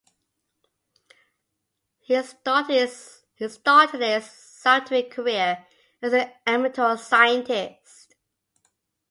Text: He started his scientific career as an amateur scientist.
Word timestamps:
He 1.99 2.19
started 2.23 2.87
his 3.35 3.53
scientific 4.31 5.11
career 5.11 5.63
as 6.01 6.13
an 6.13 6.31
amateur 6.47 6.97
scientist. 6.97 8.15